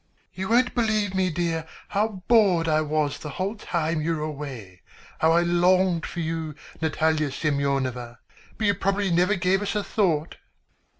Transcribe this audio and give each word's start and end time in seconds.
"You 0.33 0.49
wouldn't 0.49 0.73
believe 0.73 1.13
me, 1.13 1.29
dear, 1.29 1.67
how 1.89 2.23
bored 2.27 2.67
I 2.67 2.81
was 2.81 3.19
the 3.19 3.29
whole 3.29 3.53
time 3.55 4.01
you 4.01 4.15
were 4.17 4.23
away, 4.23 4.81
how 5.19 5.33
I 5.33 5.41
longed 5.43 6.07
for 6.07 6.21
you, 6.21 6.55
Natalie 6.81 7.29
Semyonovna. 7.29 8.17
But 8.57 8.65
you 8.65 8.73
probably 8.73 9.11
never 9.11 9.35
gave 9.35 9.61
us 9.61 9.75
a 9.75 9.83
thought." 9.83 10.37